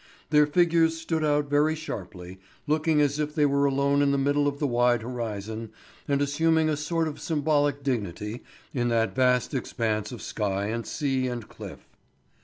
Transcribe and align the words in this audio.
Their 0.31 0.47
figures 0.47 0.97
stood 0.97 1.23
out 1.23 1.47
very 1.47 1.75
sharply, 1.75 2.39
looking 2.65 2.99
as 2.99 3.19
if 3.19 3.35
they 3.35 3.45
were 3.45 3.65
alone 3.65 4.01
in 4.01 4.09
the 4.09 4.17
middle 4.17 4.47
of 4.47 4.57
the 4.57 4.65
wide 4.65 5.03
horizon, 5.03 5.69
and 6.07 6.23
assuming 6.23 6.69
a 6.69 6.75
sort 6.75 7.07
of 7.07 7.21
symbolic 7.21 7.83
dignity 7.83 8.41
in 8.73 8.87
that 8.87 9.13
vast 9.13 9.53
expanse 9.53 10.11
of 10.11 10.23
sky 10.23 10.69
and 10.69 10.87
sea 10.87 11.27
and 11.27 11.47
cliff. 11.47 11.87